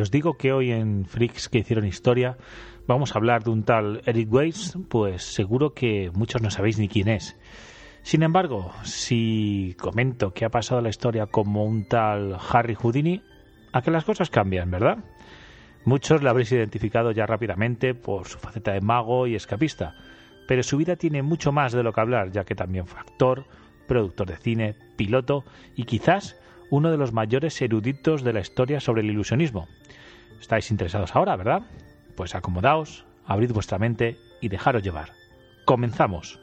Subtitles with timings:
[0.00, 2.36] Os digo que hoy en Freaks que hicieron historia
[2.86, 6.88] vamos a hablar de un tal Eric Weiss, pues seguro que muchos no sabéis ni
[6.88, 7.36] quién es.
[8.02, 13.22] Sin embargo, si comento que ha pasado la historia como un tal Harry Houdini,
[13.72, 14.98] a que las cosas cambian, ¿verdad?
[15.84, 19.94] Muchos la habréis identificado ya rápidamente por su faceta de mago y escapista,
[20.46, 23.44] pero su vida tiene mucho más de lo que hablar, ya que también fue actor,
[23.86, 26.36] productor de cine, piloto y quizás
[26.70, 29.68] uno de los mayores eruditos de la historia sobre el ilusionismo.
[30.40, 31.62] ¿Estáis interesados ahora, verdad?
[32.16, 35.10] Pues acomodaos, abrid vuestra mente y dejaros llevar.
[35.64, 36.38] Comenzamos.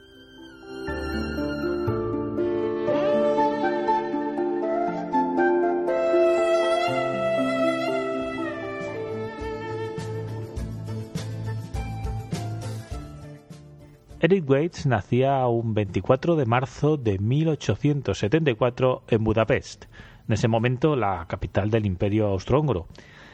[14.23, 19.83] Eric Waits nacía un 24 de marzo de 1874 en Budapest,
[20.25, 22.88] en ese momento la capital del imperio austrohúngaro.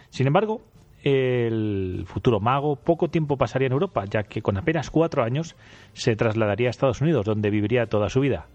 [0.10, 0.62] Sin embargo,
[1.04, 5.56] el futuro mago poco tiempo pasaría en Europa, ya que con apenas cuatro años
[5.94, 8.48] se trasladaría a Estados Unidos, donde viviría toda su vida.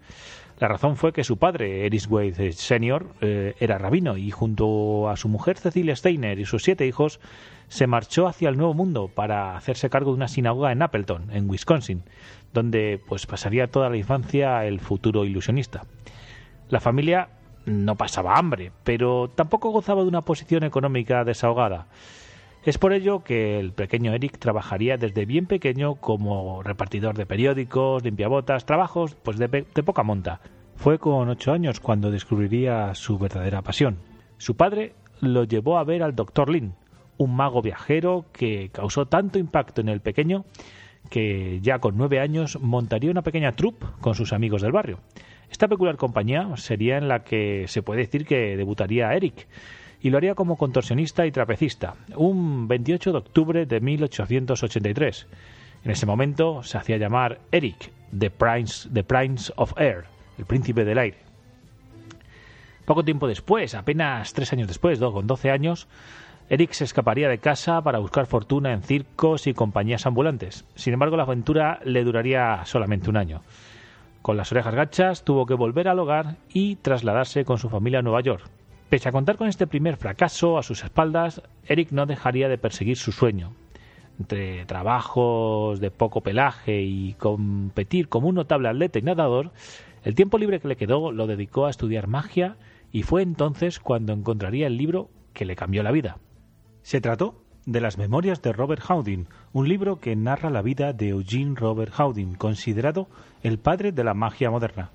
[0.59, 5.17] La razón fue que su padre, Eris Wade Sr., eh, era rabino y junto a
[5.17, 7.19] su mujer Cecilia Steiner y sus siete hijos
[7.67, 11.49] se marchó hacia el Nuevo Mundo para hacerse cargo de una sinagoga en Appleton, en
[11.49, 12.03] Wisconsin,
[12.53, 15.83] donde pues pasaría toda la infancia el futuro ilusionista.
[16.69, 17.29] La familia
[17.65, 21.87] no pasaba hambre, pero tampoco gozaba de una posición económica desahogada.
[22.63, 28.03] Es por ello que el pequeño Eric trabajaría desde bien pequeño como repartidor de periódicos,
[28.03, 30.41] limpiabotas, trabajos pues de, de poca monta.
[30.75, 33.97] Fue con ocho años cuando descubriría su verdadera pasión.
[34.37, 36.73] Su padre lo llevó a ver al doctor Lin,
[37.17, 40.45] un mago viajero que causó tanto impacto en el pequeño
[41.09, 44.99] que ya con nueve años montaría una pequeña troupe con sus amigos del barrio.
[45.49, 49.47] Esta peculiar compañía sería en la que se puede decir que debutaría Eric,
[50.01, 55.27] y lo haría como contorsionista y trapecista, un 28 de octubre de 1883.
[55.83, 60.05] En ese momento se hacía llamar Eric, the Prince, the Prince of Air,
[60.37, 61.17] el príncipe del aire.
[62.85, 65.87] Poco tiempo después, apenas tres años después, con 12 años,
[66.49, 70.65] Eric se escaparía de casa para buscar fortuna en circos y compañías ambulantes.
[70.75, 73.41] Sin embargo, la aventura le duraría solamente un año.
[74.25, 78.01] Con las orejas gachas, tuvo que volver al hogar y trasladarse con su familia a
[78.01, 78.49] Nueva York.
[78.89, 82.97] Pese a contar con este primer fracaso a sus espaldas, Eric no dejaría de perseguir
[82.97, 83.53] su sueño.
[84.17, 89.51] Entre trabajos de poco pelaje y competir como un notable atleta y nadador,
[90.03, 92.57] el tiempo libre que le quedó lo dedicó a estudiar magia
[92.91, 96.17] y fue entonces cuando encontraría el libro que le cambió la vida.
[96.81, 101.09] Se trató de las Memorias de Robert Houdin, un libro que narra la vida de
[101.09, 103.07] Eugene Robert Houdin, considerado
[103.43, 104.91] el padre de la magia moderna.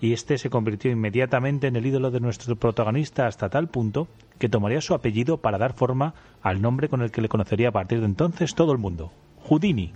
[0.00, 4.08] Y este se convirtió inmediatamente en el ídolo de nuestro protagonista hasta tal punto
[4.38, 7.72] que tomaría su apellido para dar forma al nombre con el que le conocería a
[7.72, 9.12] partir de entonces todo el mundo,
[9.48, 9.92] Houdini.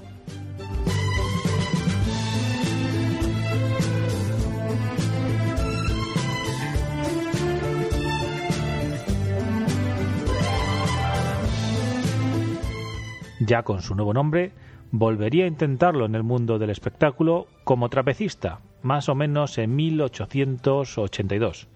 [13.48, 14.52] Ya con su nuevo nombre,
[14.90, 21.66] volvería a intentarlo en el mundo del espectáculo como trapecista, más o menos en 1882.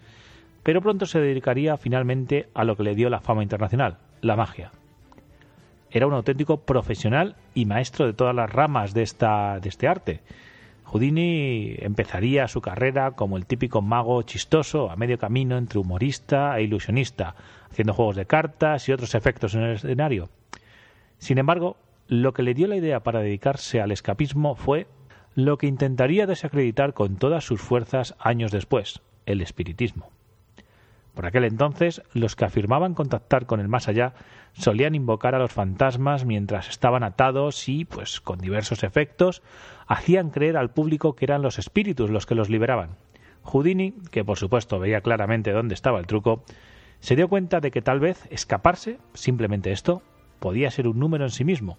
[0.61, 4.71] Pero pronto se dedicaría finalmente a lo que le dio la fama internacional, la magia.
[5.89, 10.21] Era un auténtico profesional y maestro de todas las ramas de, esta, de este arte.
[10.83, 16.65] Houdini empezaría su carrera como el típico mago chistoso a medio camino entre humorista e
[16.65, 17.33] ilusionista,
[17.71, 20.29] haciendo juegos de cartas y otros efectos en el escenario.
[21.23, 21.77] Sin embargo,
[22.09, 24.87] lo que le dio la idea para dedicarse al escapismo fue
[25.35, 30.09] lo que intentaría desacreditar con todas sus fuerzas años después, el espiritismo.
[31.13, 34.15] Por aquel entonces, los que afirmaban contactar con el más allá
[34.51, 39.43] solían invocar a los fantasmas mientras estaban atados y, pues, con diversos efectos,
[39.87, 42.97] hacían creer al público que eran los espíritus los que los liberaban.
[43.43, 46.43] Houdini, que por supuesto veía claramente dónde estaba el truco,
[46.99, 50.03] se dio cuenta de que tal vez escaparse, simplemente esto,
[50.43, 51.77] podía ser un número en sí mismo.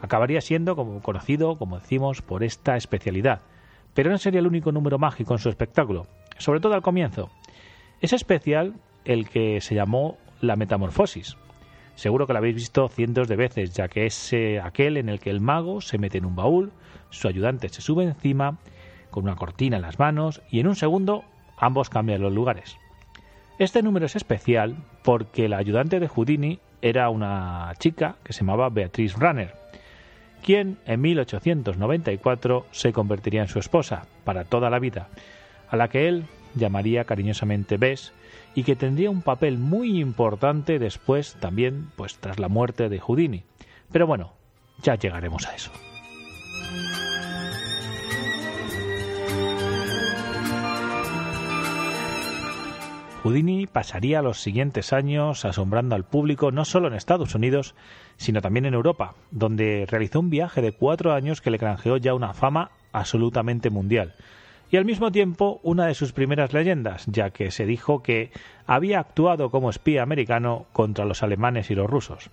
[0.00, 3.42] Acabaría siendo como conocido, como decimos, por esta especialidad,
[3.92, 6.06] Pero no sería el único número mágico en su espectáculo,
[6.38, 7.28] sobre todo al comienzo.
[8.00, 11.36] Es especial el que se llamó La Metamorfosis.
[11.96, 15.28] Seguro que lo habéis visto cientos de veces, ya que es aquel en el que
[15.28, 16.72] el mago se mete en un baúl,
[17.10, 18.56] su ayudante se sube encima,
[19.10, 21.24] con una cortina en las manos, y en un segundo
[21.58, 22.78] ambos cambian los lugares.
[23.58, 28.68] Este número es especial porque la ayudante de Houdini era una chica que se llamaba
[28.68, 29.54] Beatrice Runner,
[30.42, 35.08] quien en 1894 se convertiría en su esposa para toda la vida,
[35.68, 36.24] a la que él
[36.54, 38.12] llamaría cariñosamente Bess
[38.54, 43.44] y que tendría un papel muy importante después también pues tras la muerte de Houdini.
[43.92, 44.32] Pero bueno,
[44.82, 45.70] ya llegaremos a eso.
[53.22, 57.74] Houdini pasaría los siguientes años asombrando al público no solo en Estados Unidos,
[58.16, 62.14] sino también en Europa, donde realizó un viaje de cuatro años que le granjeó ya
[62.14, 64.14] una fama absolutamente mundial,
[64.70, 68.30] y al mismo tiempo una de sus primeras leyendas, ya que se dijo que
[68.66, 72.30] había actuado como espía americano contra los alemanes y los rusos.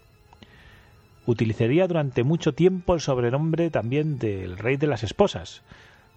[1.25, 5.63] Utilizaría durante mucho tiempo el sobrenombre también del rey de las esposas,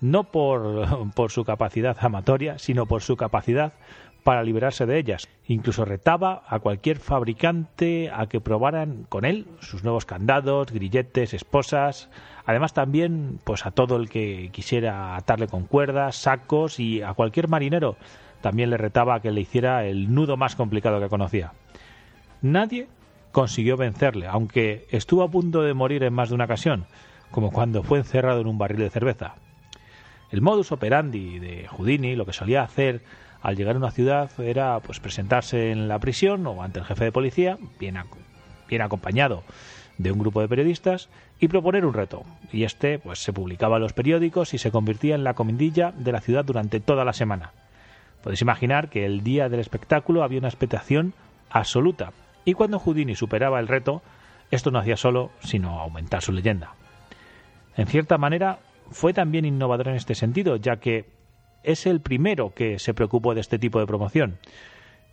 [0.00, 3.72] no por, por su capacidad amatoria, sino por su capacidad
[4.22, 5.28] para liberarse de ellas.
[5.46, 12.11] Incluso retaba a cualquier fabricante a que probaran con él sus nuevos candados, grilletes, esposas,
[12.46, 17.49] además también pues a todo el que quisiera atarle con cuerdas, sacos y a cualquier
[17.49, 17.96] marinero
[18.40, 21.52] también le retaba a que le hiciera el nudo más complicado que conocía.
[22.43, 22.88] Nadie
[23.32, 26.87] consiguió vencerle, aunque estuvo a punto de morir en más de una ocasión,
[27.31, 29.34] como cuando fue encerrado en un barril de cerveza.
[30.31, 33.02] El modus operandi de Houdini, lo que solía hacer
[33.42, 37.04] al llegar a una ciudad era pues presentarse en la prisión o ante el jefe
[37.04, 37.98] de policía, bien,
[38.69, 39.42] bien acompañado
[39.98, 41.08] de un grupo de periodistas
[41.38, 42.22] y proponer un reto.
[42.52, 46.12] Y este pues se publicaba en los periódicos y se convertía en la comidilla de
[46.12, 47.52] la ciudad durante toda la semana.
[48.22, 51.14] Podéis imaginar que el día del espectáculo había una expectación
[51.50, 52.12] absoluta
[52.44, 54.02] y cuando Houdini superaba el reto,
[54.50, 56.75] esto no hacía solo sino aumentar su leyenda.
[57.76, 58.58] En cierta manera,
[58.90, 61.06] fue también innovador en este sentido, ya que
[61.62, 64.38] es el primero que se preocupó de este tipo de promoción.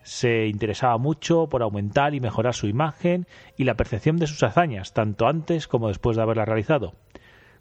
[0.04, 3.28] Se interesaba mucho por aumentar y mejorar su imagen
[3.58, 6.94] y la percepción de sus hazañas, tanto antes como después de haberla realizado.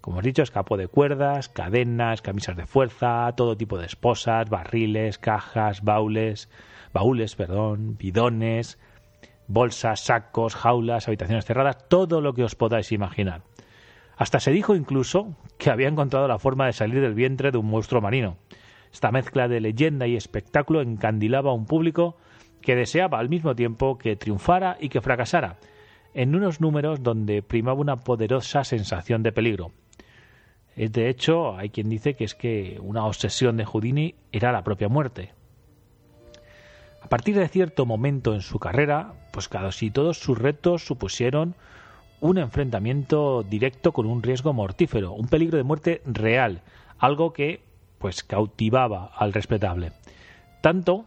[0.01, 5.19] Como he dicho, escapó de cuerdas, cadenas, camisas de fuerza, todo tipo de esposas, barriles,
[5.19, 6.49] cajas, baúles,
[6.93, 8.79] baúles, perdón, bidones,
[9.49, 13.43] bolsas, sacos, jaulas, habitaciones cerradas, todo lo que os podáis imaginar.
[14.17, 17.67] Hasta se dijo incluso que había encontrado la forma de salir del vientre de un
[17.67, 18.37] monstruo marino.
[18.97, 22.17] Esta mezcla de leyenda y espectáculo encandilaba a un público
[22.63, 25.59] que deseaba al mismo tiempo que triunfara y que fracasara,
[26.15, 29.73] en unos números donde primaba una poderosa sensación de peligro.
[30.77, 34.89] De hecho, hay quien dice que es que una obsesión de Houdini era la propia
[34.89, 35.35] muerte.
[37.03, 41.55] A partir de cierto momento en su carrera, pues casi todos sus retos supusieron
[42.23, 46.63] un enfrentamiento directo con un riesgo mortífero, un peligro de muerte real,
[46.99, 47.67] algo que
[47.99, 49.93] pues cautivaba al respetable.
[50.61, 51.07] Tanto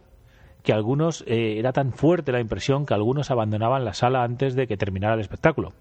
[0.62, 4.66] que algunos eh, era tan fuerte la impresión que algunos abandonaban la sala antes de
[4.66, 5.72] que terminara el espectáculo.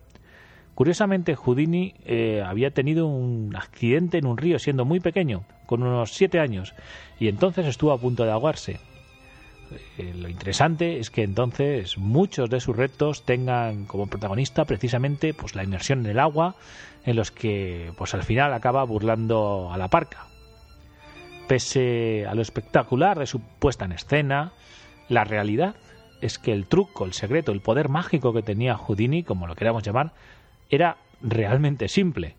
[0.76, 6.14] Curiosamente, Houdini eh, había tenido un accidente en un río siendo muy pequeño, con unos
[6.14, 6.74] siete años,
[7.20, 8.80] y entonces estuvo a punto de ahogarse.
[9.98, 15.54] Eh, lo interesante es que entonces muchos de sus retos tengan como protagonista precisamente pues
[15.54, 16.56] la inmersión en el agua,
[17.06, 20.29] en los que pues al final acaba burlando a la parca.
[21.50, 24.52] Pese a lo espectacular de su puesta en escena,
[25.08, 25.74] la realidad
[26.22, 29.82] es que el truco, el secreto, el poder mágico que tenía Houdini, como lo queramos
[29.82, 30.12] llamar,
[30.70, 32.36] era realmente simple.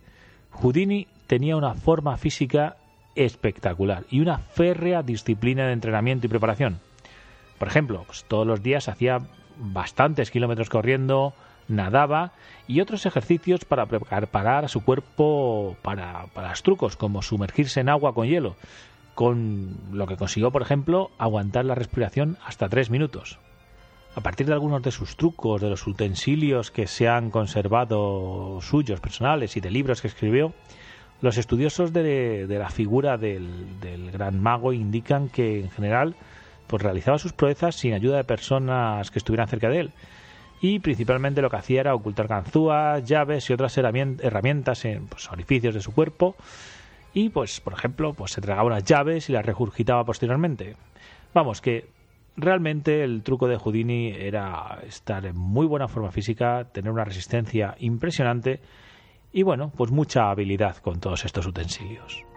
[0.52, 2.76] Houdini tenía una forma física
[3.16, 6.78] espectacular y una férrea disciplina de entrenamiento y preparación.
[7.58, 9.18] Por ejemplo, pues todos los días hacía
[9.56, 11.34] bastantes kilómetros corriendo,
[11.66, 12.30] nadaba
[12.68, 17.88] y otros ejercicios para preparar a su cuerpo para, para los trucos, como sumergirse en
[17.88, 18.54] agua con hielo,
[19.20, 23.38] con lo que consiguió, por ejemplo, aguantar la respiración hasta tres minutos.
[24.14, 28.98] A partir de algunos de sus trucos, de los utensilios que se han conservado suyos,
[28.98, 30.54] personales y de libros que escribió,
[31.20, 36.14] los estudiosos de, la figura del, gran mago indican que, en general,
[36.66, 39.92] pues realizaba sus proezas sin ayuda de personas que estuvieran cerca de él.
[40.62, 45.74] Y principalmente lo que hacía era ocultar ganzúas, llaves y otras herramientas en pues, orificios
[45.74, 46.36] de su cuerpo
[47.14, 50.76] y pues por ejemplo pues se tragaba unas llaves y las regurgitaba posteriormente.
[51.34, 51.88] Vamos que
[52.36, 57.76] realmente el truco de Houdini era estar en muy buena forma física, tener una resistencia
[57.78, 58.60] impresionante
[59.32, 62.29] y bueno, pues mucha habilidad con todos estos utensilios.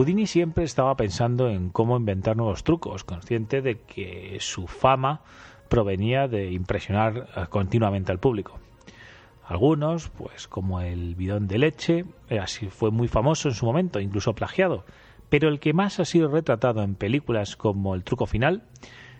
[0.00, 5.20] Houdini siempre estaba pensando en cómo inventar nuevos trucos, consciente de que su fama
[5.68, 8.58] provenía de impresionar eh, continuamente al público.
[9.44, 14.00] Algunos, pues como el bidón de leche, eh, así fue muy famoso en su momento,
[14.00, 14.86] incluso plagiado,
[15.28, 18.62] pero el que más ha sido retratado en películas como El truco final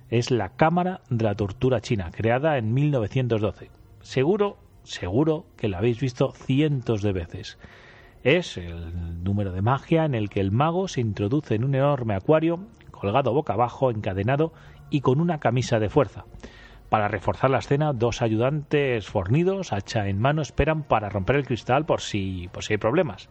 [0.08, 3.70] es La cámara de la tortura china, creada en 1912.
[4.00, 7.58] Seguro, seguro que la habéis visto cientos de veces.
[8.22, 12.14] Es el número de magia en el que el mago se introduce en un enorme
[12.14, 12.60] acuario,
[12.90, 14.52] colgado boca abajo, encadenado
[14.90, 16.26] y con una camisa de fuerza.
[16.90, 21.86] Para reforzar la escena, dos ayudantes fornidos, hacha en mano, esperan para romper el cristal
[21.86, 23.30] por si, por si hay problemas.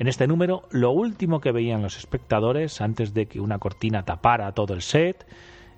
[0.00, 4.50] En este número, lo último que veían los espectadores antes de que una cortina tapara
[4.52, 5.24] todo el set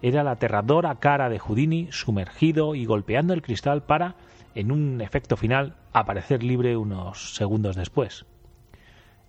[0.00, 4.14] era la aterradora cara de Houdini sumergido y golpeando el cristal para,
[4.56, 8.24] en un efecto final, aparecer libre unos segundos después.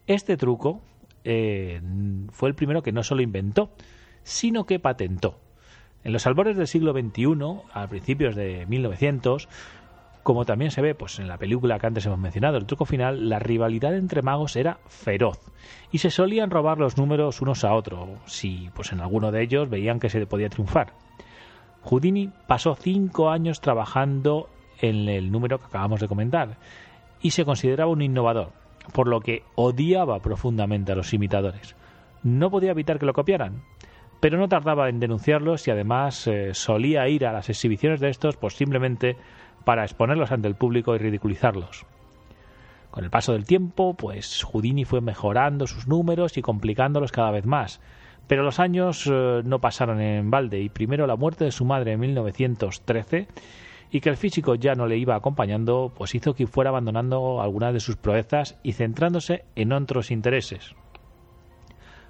[0.07, 0.81] Este truco
[1.25, 1.81] eh,
[2.31, 3.69] fue el primero que no solo inventó,
[4.23, 5.41] sino que patentó.
[6.05, 7.27] En los albores del siglo XXI,
[7.73, 9.49] a principios de 1900,
[10.23, 13.27] como también se ve pues, en la película que antes hemos mencionado, el truco final,
[13.27, 15.51] la rivalidad entre magos era feroz
[15.91, 19.69] y se solían robar los números unos a otros, si pues, en alguno de ellos
[19.69, 20.93] veían que se podía triunfar.
[21.81, 24.49] Houdini pasó cinco años trabajando
[24.81, 26.57] en el número que acabamos de comentar
[27.21, 28.51] y se consideraba un innovador,
[28.93, 31.75] por lo que odiaba profundamente a los imitadores.
[32.23, 33.63] No podía evitar que lo copiaran,
[34.19, 38.37] pero no tardaba en denunciarlos y además eh, solía ir a las exhibiciones de estos
[38.37, 39.15] pues simplemente
[39.63, 41.85] para exponerlos ante el público y ridiculizarlos.
[42.91, 47.45] Con el paso del tiempo, pues Houdini fue mejorando sus números y complicándolos cada vez
[47.45, 47.81] más,
[48.27, 51.93] pero los años eh, no pasaron en balde y primero la muerte de su madre
[51.93, 53.27] en 1913
[53.91, 57.73] y que el físico ya no le iba acompañando, pues hizo que fuera abandonando algunas
[57.73, 60.75] de sus proezas y centrándose en otros intereses.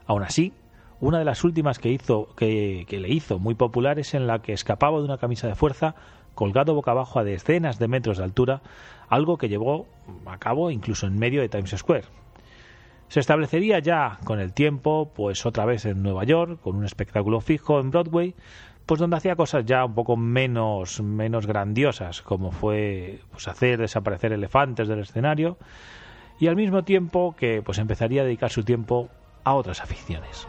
[0.05, 0.53] Aún así,
[0.99, 4.53] una de las últimas que, hizo, que, le hizo muy popular es en la que
[4.53, 5.95] escapaba de una camisa de fuerza
[6.33, 8.61] colgado boca abajo a decenas de metros de altura,
[9.09, 9.87] algo que llevó
[10.25, 12.05] a cabo incluso en medio de Times Square.
[13.09, 17.39] Se establecería ya con el tiempo, pues otra vez en Nueva York, con un espectáculo
[17.41, 18.35] fijo en Broadway,
[18.87, 24.31] pues donde hacía cosas ya un poco menos, menos grandiosas, como fue pues hacer desaparecer
[24.31, 25.57] elefantes del escenario,
[26.39, 29.09] y al mismo tiempo que pues empezaría a dedicar su tiempo
[29.43, 30.47] a otras aficiones.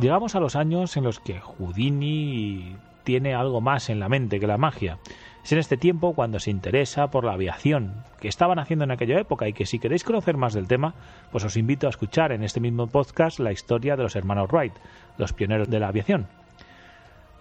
[0.00, 4.46] Llegamos a los años en los que Houdini tiene algo más en la mente que
[4.46, 4.98] la magia.
[5.44, 9.18] Es en este tiempo cuando se interesa por la aviación, que estaban haciendo en aquella
[9.18, 10.94] época y que si queréis conocer más del tema,
[11.32, 14.74] pues os invito a escuchar en este mismo podcast la historia de los hermanos Wright,
[15.16, 16.26] los pioneros de la aviación.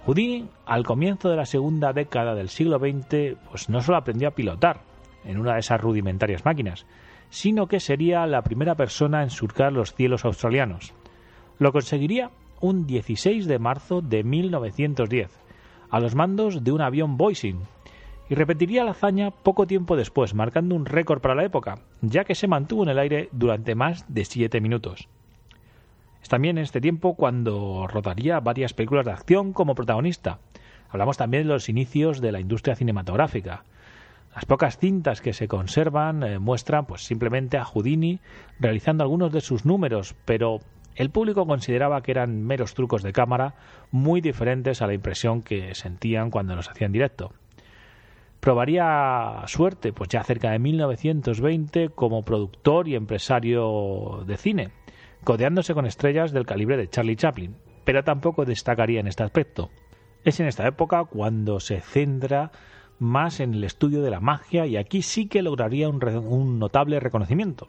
[0.05, 4.35] Houdini, al comienzo de la segunda década del siglo XX, pues no solo aprendió a
[4.35, 4.79] pilotar
[5.25, 6.85] en una de esas rudimentarias máquinas,
[7.29, 10.93] sino que sería la primera persona en surcar los cielos australianos.
[11.59, 15.29] Lo conseguiría un 16 de marzo de 1910,
[15.89, 17.65] a los mandos de un avión Boeing,
[18.29, 22.35] y repetiría la hazaña poco tiempo después, marcando un récord para la época, ya que
[22.35, 25.07] se mantuvo en el aire durante más de siete minutos.
[26.21, 30.39] Es también en este tiempo cuando rodaría varias películas de acción como protagonista.
[30.89, 33.63] Hablamos también de los inicios de la industria cinematográfica.
[34.35, 38.19] Las pocas cintas que se conservan eh, muestran pues simplemente a Houdini
[38.59, 40.59] realizando algunos de sus números, pero
[40.95, 43.55] el público consideraba que eran meros trucos de cámara
[43.91, 47.33] muy diferentes a la impresión que sentían cuando los hacían directo.
[48.39, 54.69] Probaría suerte, pues ya cerca de 1920, como productor y empresario de cine,
[55.23, 59.69] codeándose con estrellas del calibre de Charlie Chaplin, pero tampoco destacaría en este aspecto.
[60.23, 62.51] Es en esta época cuando se centra
[62.99, 66.99] más en el estudio de la magia y aquí sí que lograría un, un notable
[66.99, 67.67] reconocimiento.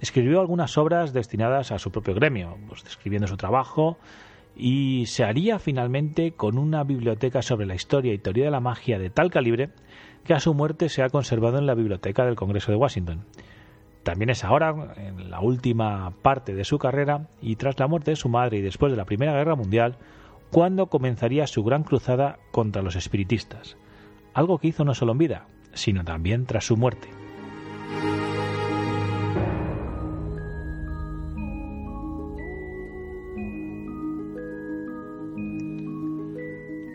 [0.00, 3.98] Escribió algunas obras destinadas a su propio gremio, pues, describiendo su trabajo,
[4.56, 8.98] y se haría finalmente con una biblioteca sobre la historia y teoría de la magia
[8.98, 9.70] de tal calibre
[10.24, 13.24] que a su muerte se ha conservado en la biblioteca del Congreso de Washington.
[14.02, 18.16] También es ahora, en la última parte de su carrera, y tras la muerte de
[18.16, 19.96] su madre y después de la Primera Guerra Mundial,
[20.50, 23.76] cuando comenzaría su gran cruzada contra los espiritistas,
[24.32, 27.08] algo que hizo no solo en vida, sino también tras su muerte.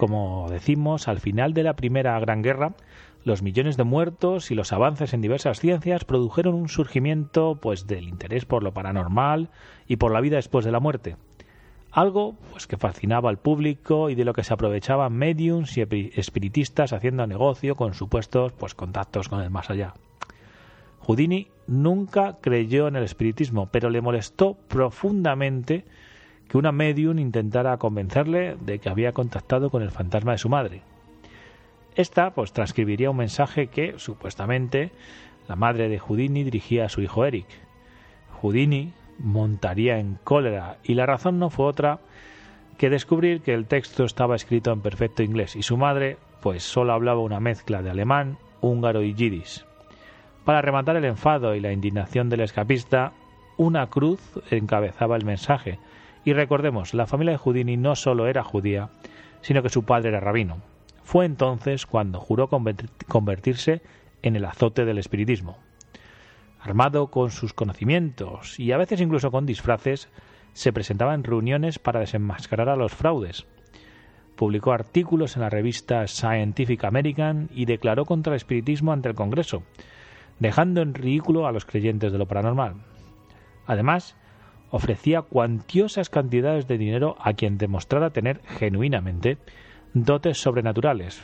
[0.01, 2.73] Como decimos, al final de la Primera Gran Guerra,
[3.23, 8.07] los millones de muertos y los avances en diversas ciencias produjeron un surgimiento pues del
[8.07, 9.51] interés por lo paranormal
[9.87, 11.17] y por la vida después de la muerte.
[11.91, 15.81] algo pues que fascinaba al público y de lo que se aprovechaban mediums y
[16.15, 19.93] espiritistas haciendo negocio con supuestos pues contactos con el más allá.
[21.01, 25.85] Houdini nunca creyó en el espiritismo, pero le molestó profundamente
[26.51, 30.81] que una medium intentara convencerle de que había contactado con el fantasma de su madre.
[31.95, 34.91] Esta pues transcribiría un mensaje que supuestamente
[35.47, 37.45] la madre de Houdini dirigía a su hijo Eric.
[38.41, 41.99] Houdini montaría en cólera y la razón no fue otra
[42.77, 46.91] que descubrir que el texto estaba escrito en perfecto inglés y su madre pues solo
[46.91, 49.63] hablaba una mezcla de alemán, húngaro y yiddish.
[50.43, 53.13] Para rematar el enfado y la indignación del escapista,
[53.55, 55.79] una cruz encabezaba el mensaje.
[56.23, 58.89] Y recordemos, la familia de Houdini no solo era judía,
[59.41, 60.57] sino que su padre era rabino.
[61.03, 63.81] Fue entonces cuando juró convertirse
[64.21, 65.57] en el azote del espiritismo
[66.61, 70.09] armado con sus conocimientos y a veces incluso con disfraces,
[70.53, 73.47] se presentaba en reuniones para desenmascarar a los fraudes.
[74.35, 79.63] Publicó artículos en la revista Scientific American y declaró contra el espiritismo ante el Congreso,
[80.39, 82.75] dejando en ridículo a los creyentes de lo paranormal.
[83.65, 84.15] Además,
[84.71, 89.37] ofrecía cuantiosas cantidades de dinero a quien demostrara tener genuinamente
[89.93, 91.21] dotes sobrenaturales,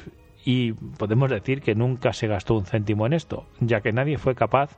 [0.47, 4.33] y podemos decir que nunca se gastó un céntimo en esto, ya que nadie fue
[4.33, 4.77] capaz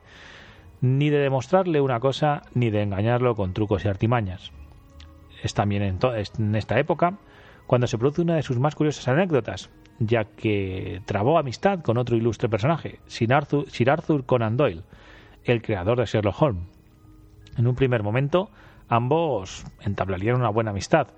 [0.80, 4.50] ni de demostrarle una cosa ni de engañarlo con trucos y artimañas.
[5.44, 7.18] Es también en, esta época
[7.68, 12.16] cuando se produce una de sus más curiosas anécdotas, ya que trabó amistad con otro
[12.16, 14.82] ilustre personaje, Sir Arthur, Sir Arthur Conan Doyle,
[15.44, 16.79] el creador de Sherlock Holmes.
[17.60, 18.48] En un primer momento,
[18.88, 21.08] ambos entablarían una buena amistad,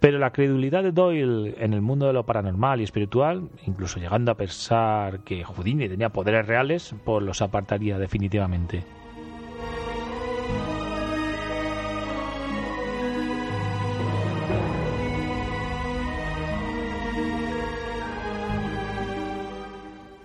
[0.00, 4.32] pero la credulidad de Doyle en el mundo de lo paranormal y espiritual, incluso llegando
[4.32, 8.82] a pensar que Houdini tenía poderes reales, pues los apartaría definitivamente.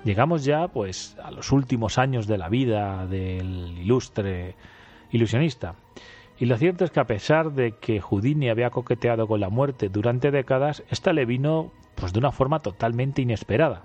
[0.03, 4.55] Llegamos ya pues a los últimos años de la vida del ilustre
[5.15, 5.75] ilusionista.
[6.37, 9.89] Y lo cierto es que a pesar de que Houdini había coqueteado con la muerte
[9.89, 13.83] durante décadas, esta le vino pues de una forma totalmente inesperada.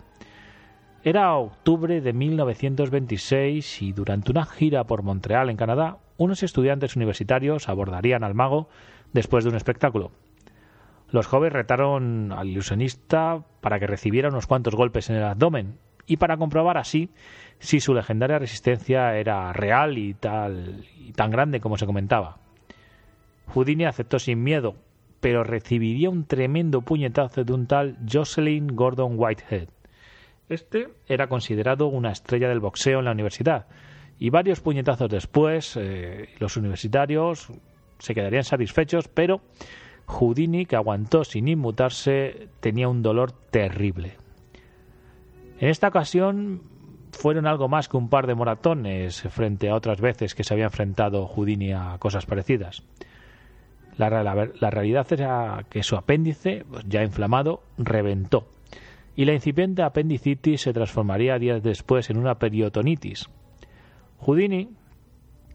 [1.03, 7.69] Era octubre de 1926 y durante una gira por Montreal, en Canadá, unos estudiantes universitarios
[7.69, 8.69] abordarían al mago
[9.13, 10.11] después de un espectáculo.
[11.11, 15.79] Los jóvenes retaron al ilusionista para que recibiera unos cuantos golpes en el abdomen
[16.11, 17.09] y para comprobar así
[17.61, 22.39] si su legendaria resistencia era real y tal y tan grande como se comentaba.
[23.47, 24.75] Houdini aceptó sin miedo,
[25.21, 29.69] pero recibiría un tremendo puñetazo de un tal Jocelyn Gordon Whitehead.
[30.49, 33.69] Este era considerado una estrella del boxeo en la universidad,
[34.19, 37.53] y varios puñetazos después eh, los universitarios
[38.01, 39.43] se quedarían satisfechos, pero
[40.07, 44.17] Houdini, que aguantó sin inmutarse, tenía un dolor terrible.
[45.61, 46.63] En esta ocasión
[47.13, 50.65] fueron algo más que un par de moratones frente a otras veces que se había
[50.65, 52.83] enfrentado Houdini a cosas parecidas.
[53.99, 58.49] La, realidad era que su apéndice, pues, ya inflamado, reventó,
[59.15, 63.29] y la incipiente apendicitis se transformaría días después en una periotonitis.
[64.21, 64.71] Houdini,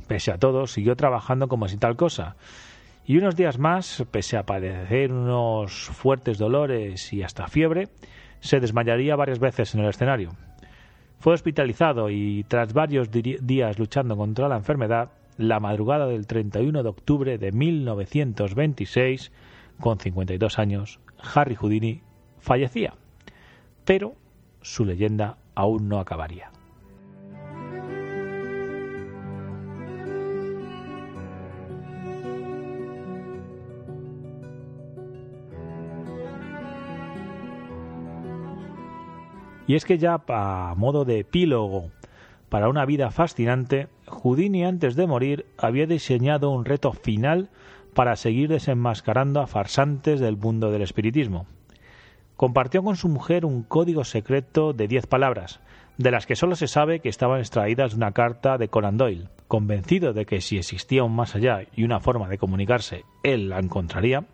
[0.08, 2.36] pese a todo, siguió trabajando como si tal cosa,
[3.08, 7.88] y unos días más, pese a padecer unos fuertes dolores y hasta fiebre,
[8.40, 10.32] se desmayaría varias veces en el escenario.
[11.20, 16.90] Fue hospitalizado y tras varios días luchando contra la enfermedad, la madrugada del 31 de
[16.90, 19.32] octubre de 1926,
[19.80, 21.00] con 52 años,
[21.34, 22.02] Harry Houdini
[22.40, 22.94] fallecía.
[23.86, 24.16] Pero
[24.62, 26.52] su leyenda aún no acabaría.
[39.68, 41.92] Y es que ya a modo de epílogo
[42.50, 47.50] para una vida fascinante, Houdini antes de morir había diseñado un reto final
[47.94, 51.48] para seguir desenmascarando a farsantes del mundo del espiritismo.
[52.36, 55.62] Compartió con su mujer un código secreto de diez palabras,
[55.98, 59.30] de las que solo se sabe que estaban extraídas de una carta de Conan Doyle.
[59.48, 63.60] Convencido de que si existía un más allá y una forma de comunicarse, él la
[63.60, 64.26] encontraría,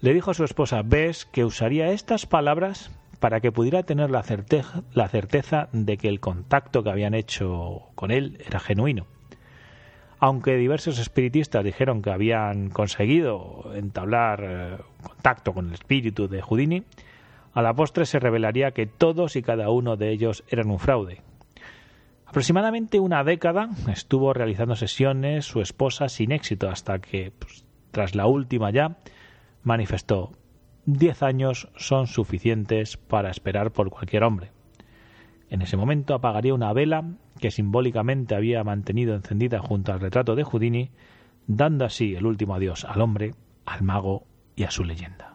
[0.00, 2.90] le dijo a su esposa Bess que usaría estas palabras
[3.22, 7.90] para que pudiera tener la certeza, la certeza de que el contacto que habían hecho
[7.94, 9.06] con él era genuino.
[10.18, 16.82] Aunque diversos espiritistas dijeron que habían conseguido entablar eh, contacto con el espíritu de Houdini,
[17.54, 21.22] a la postre se revelaría que todos y cada uno de ellos eran un fraude.
[22.26, 28.26] Aproximadamente una década estuvo realizando sesiones su esposa sin éxito hasta que, pues, tras la
[28.26, 28.96] última ya,
[29.62, 30.32] manifestó
[30.84, 34.50] Diez años son suficientes para esperar por cualquier hombre.
[35.48, 37.04] En ese momento apagaría una vela
[37.38, 40.90] que simbólicamente había mantenido encendida junto al retrato de Houdini,
[41.46, 44.24] dando así el último adiós al hombre, al mago
[44.56, 45.31] y a su leyenda.